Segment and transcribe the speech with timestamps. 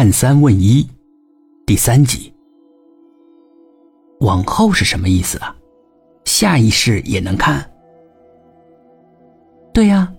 [0.00, 0.88] 看三问一，
[1.66, 2.32] 第三集。
[4.20, 5.54] 往后是什么意思啊？
[6.24, 7.70] 下一世也能看？
[9.74, 10.10] 对呀，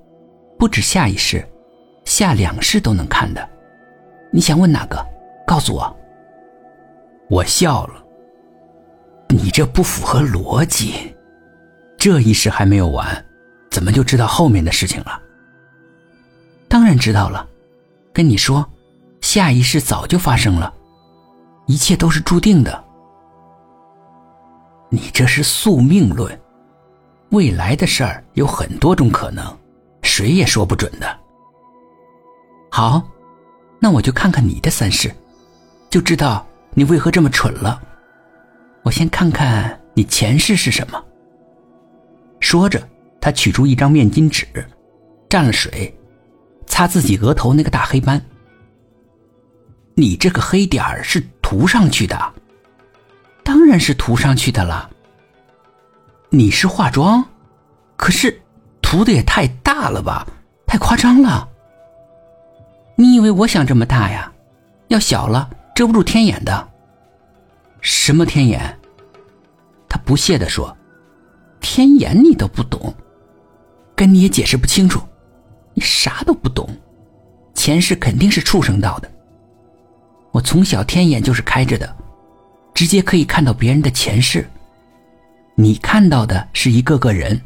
[0.59, 1.44] 不止下一世，
[2.05, 3.49] 下两世都能看的。
[4.31, 5.03] 你想问哪个？
[5.47, 5.97] 告诉我。
[7.27, 8.05] 我笑了。
[9.29, 10.93] 你这不符合逻辑。
[11.97, 13.25] 这一世还没有完，
[13.71, 15.19] 怎么就知道后面的事情了？
[16.67, 17.49] 当然知道了。
[18.13, 18.63] 跟你说，
[19.21, 20.73] 下一世早就发生了，
[21.67, 22.84] 一切都是注定的。
[24.89, 26.38] 你这是宿命论，
[27.30, 29.57] 未来的事儿有很多种可能，
[30.02, 31.20] 谁也说不准的。
[32.70, 33.02] 好，
[33.80, 35.09] 那我就看看你的三世，
[35.89, 37.81] 就知道你为何这么蠢了。
[38.83, 41.02] 我先看看你前世是什么。
[42.39, 42.81] 说着，
[43.22, 44.47] 他取出一张面巾纸，
[45.30, 45.95] 蘸了水。
[46.66, 48.22] 擦自己额头那个大黑斑，
[49.95, 52.34] 你这个黑点儿是涂上去的？
[53.44, 54.89] 当然是涂上去的了。
[56.30, 57.23] 你是化妆，
[57.97, 58.42] 可是
[58.81, 60.25] 涂的也太大了吧，
[60.66, 61.47] 太夸张了。
[62.95, 64.31] 你以为我想这么大呀？
[64.88, 66.69] 要小了遮不住天眼的。
[67.81, 68.80] 什么天眼？
[69.89, 70.75] 他不屑地说
[71.59, 72.94] ：“天眼你都不懂，
[73.95, 75.02] 跟你也解释不清楚。”
[75.73, 76.69] 你啥都不懂，
[77.53, 79.09] 前世肯定是畜生道的。
[80.32, 81.96] 我从小天眼就是开着的，
[82.74, 84.50] 直接可以看到别人的前世。
[85.56, 87.40] 你看到的是一个个人，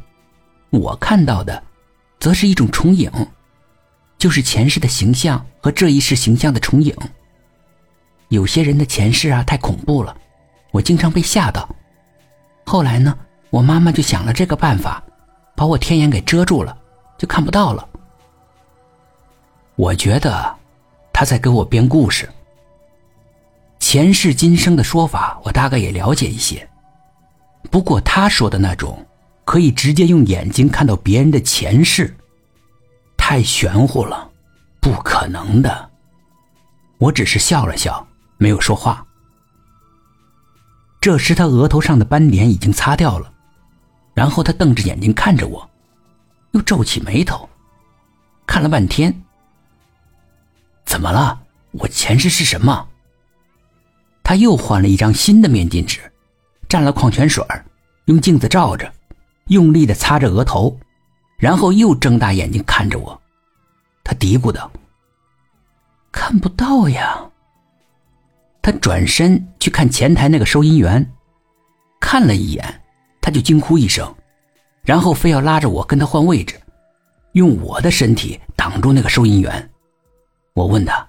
[0.70, 1.62] 我看到的，
[2.20, 3.12] 则是一种重影，
[4.18, 6.96] 就是前世的形象和这一世形象的重影。
[8.30, 10.16] 有些人的前世啊，太恐怖了，
[10.72, 11.68] 我经常被吓到。
[12.66, 13.18] 后来呢，
[13.50, 15.04] 我妈妈就想了这个办法，
[15.56, 16.78] 把我天眼给遮住了，
[17.18, 17.88] 就看不到了。
[19.76, 20.56] 我觉得
[21.12, 22.30] 他在给我编故事。
[23.96, 26.70] 前世今生的说法，我大概也了解一些。
[27.72, 29.08] 不过他说的那种
[29.46, 32.14] 可以直接用眼睛看到别人的前世，
[33.16, 34.30] 太玄乎了，
[34.82, 35.90] 不可能的。
[36.98, 39.02] 我只是笑了笑，没有说话。
[41.00, 43.32] 这时他额头上的斑点已经擦掉了，
[44.14, 45.70] 然后他瞪着眼睛看着我，
[46.52, 47.48] 又皱起眉头，
[48.46, 49.24] 看了半天。
[50.84, 51.40] 怎么了？
[51.72, 52.90] 我前世是什么？
[54.26, 56.00] 他又换了一张新的面巾纸，
[56.68, 57.46] 蘸了矿泉水
[58.06, 58.92] 用镜子照着，
[59.50, 60.76] 用力的擦着额头，
[61.38, 63.22] 然后又睁大眼睛看着我。
[64.04, 64.72] 他嘀咕道
[66.12, 67.24] ：“看不到呀。”
[68.64, 71.08] 他转身去看前台那个收银员，
[72.02, 72.82] 看了一眼，
[73.22, 74.12] 他就惊呼一声，
[74.82, 76.60] 然后非要拉着我跟他换位置，
[77.34, 79.70] 用我的身体挡住那个收银员。
[80.56, 81.08] 我问他：“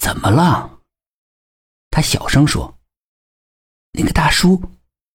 [0.00, 0.70] 怎么了？”
[1.90, 2.78] 他小声说
[3.92, 4.62] ：“那个大叔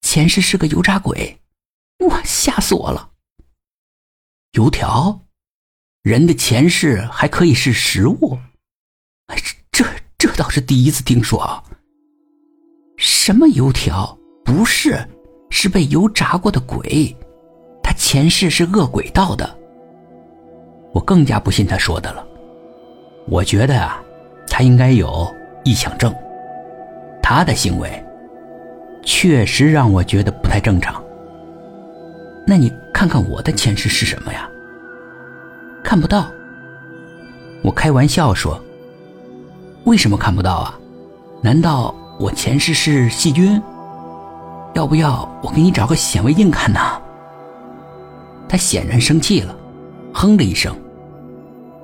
[0.02, 1.40] 前世是个油炸鬼。”
[2.08, 3.12] 哇，吓死我了！
[4.52, 5.22] 油条，
[6.04, 8.38] 人的前世还可以是食物？
[9.28, 9.38] 哎，
[9.72, 9.86] 这
[10.18, 11.64] 这倒是第一次听说啊！
[12.98, 14.18] 什么油条？
[14.44, 15.08] 不是，
[15.50, 17.16] 是被油炸过的鬼。
[17.82, 19.58] 他前世是恶鬼道的。
[20.94, 22.28] 我更加不信他说的了。
[23.28, 24.04] 我觉得啊，
[24.48, 26.14] 他应该有臆想症。
[27.28, 28.06] 他的行为
[29.04, 31.04] 确实让我觉得不太正常。
[32.46, 34.48] 那你看看我的前世是什么呀？
[35.84, 36.28] 看不到。
[37.64, 38.62] 我开玩笑说
[39.86, 40.80] ：“为什么看不到啊？
[41.42, 43.60] 难道我前世是细菌？
[44.76, 46.80] 要不要我给你找个显微镜看呢？”
[48.48, 49.58] 他显然生气了，
[50.14, 50.78] 哼了一声，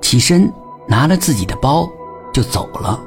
[0.00, 0.48] 起身。
[0.88, 1.88] 拿了自己的包
[2.32, 3.00] 就走了。